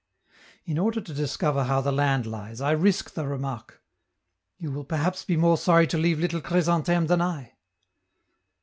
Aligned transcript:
In 0.65 0.79
order 0.79 0.99
to 0.99 1.13
discover 1.13 1.65
how 1.65 1.79
the 1.79 1.91
land 1.91 2.25
lies, 2.25 2.59
I 2.59 2.71
risk 2.71 3.13
the 3.13 3.27
remark: 3.27 3.83
"You 4.57 4.71
will 4.71 4.83
perhaps 4.83 5.23
be 5.23 5.37
more 5.37 5.59
sorry 5.59 5.85
to 5.85 5.97
leave 5.99 6.17
little 6.19 6.41
Chrysantheme 6.41 7.05
than 7.05 7.21
I." 7.21 7.53